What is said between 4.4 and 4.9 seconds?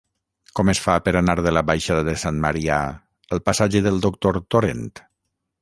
Torent?